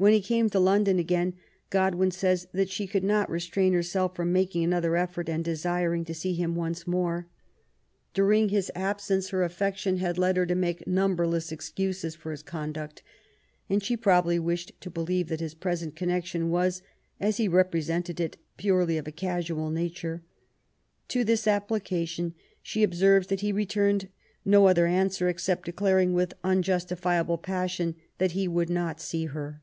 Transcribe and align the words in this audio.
When 0.00 0.12
he 0.12 0.20
came 0.20 0.48
to 0.50 0.60
London 0.60 1.00
again, 1.00 1.34
Godwin 1.70 2.12
says 2.12 2.46
that 2.52 2.70
*' 2.70 2.70
she 2.70 2.86
could 2.86 3.02
not 3.02 3.28
restrain 3.28 3.72
herself 3.72 4.14
from 4.14 4.32
making 4.32 4.62
another 4.62 4.94
effort, 4.94 5.28
and 5.28 5.44
desiring 5.44 6.04
to 6.04 6.14
see 6.14 6.34
him 6.34 6.54
once 6.54 6.86
more. 6.86 7.26
During 8.14 8.48
his 8.50 8.70
absence. 8.76 9.32
150 9.32 9.34
MARY 9.34 9.98
WOLLaTONECBAFT 9.98 9.98
GODWIN. 9.98 9.98
affection 9.98 10.06
had 10.06 10.18
led 10.22 10.36
her 10.36 10.46
to 10.46 10.54
make 10.54 10.86
namberless 10.86 11.50
excuses 11.50 12.14
for 12.14 12.30
his 12.30 12.44
conduct, 12.44 13.02
and 13.68 13.82
she 13.82 13.96
probably 13.96 14.38
wished 14.38 14.70
to 14.82 14.88
believe 14.88 15.26
that 15.30 15.40
his 15.40 15.54
present 15.54 15.96
connection 15.96 16.48
was, 16.50 16.80
as 17.18 17.38
he 17.38 17.48
represented 17.48 18.20
it, 18.20 18.36
purely 18.56 18.98
of 18.98 19.08
a 19.08 19.10
casual 19.10 19.68
nature. 19.68 20.22
To 21.08 21.24
this 21.24 21.48
application 21.48 22.34
she 22.62 22.84
observes 22.84 23.26
that 23.26 23.40
he 23.40 23.50
returned 23.50 24.10
no 24.44 24.68
other 24.68 24.86
answer^ 24.86 25.28
except 25.28 25.64
declaring, 25.64 26.12
with 26.12 26.34
unjustifiable 26.44 27.38
passion, 27.38 27.96
that 28.18 28.30
he 28.30 28.46
would 28.46 28.70
not 28.70 29.00
see 29.00 29.24
her. 29.24 29.60